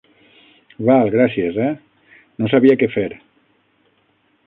Val, 0.87 1.11
gràcies, 1.17 1.61
eh?, 1.67 1.77
no 2.41 2.53
sabia 2.57 2.79
què 2.81 2.91
fer. 2.97 3.09